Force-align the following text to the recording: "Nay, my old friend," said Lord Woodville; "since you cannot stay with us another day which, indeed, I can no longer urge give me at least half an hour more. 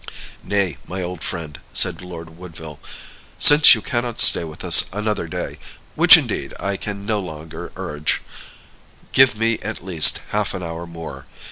"Nay, 0.43 0.77
my 0.87 1.03
old 1.03 1.21
friend," 1.21 1.59
said 1.73 2.01
Lord 2.01 2.35
Woodville; 2.35 2.79
"since 3.37 3.75
you 3.75 3.83
cannot 3.83 4.19
stay 4.19 4.43
with 4.43 4.63
us 4.63 4.85
another 4.91 5.27
day 5.27 5.59
which, 5.93 6.17
indeed, 6.17 6.55
I 6.59 6.75
can 6.75 7.05
no 7.05 7.19
longer 7.19 7.71
urge 7.75 8.23
give 9.11 9.37
me 9.37 9.59
at 9.59 9.85
least 9.85 10.21
half 10.31 10.55
an 10.55 10.63
hour 10.63 10.87
more. 10.87 11.27